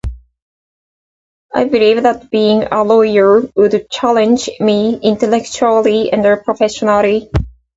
I 1.53 1.65
believe 1.65 2.01
that 2.01 2.31
being 2.31 2.63
a 2.63 2.81
lawyer 2.83 3.41
would 3.55 3.87
challenge 3.91 4.49
me 4.59 4.99
intellectually 4.99 6.11
and 6.11 6.43
professionally. 6.43 7.29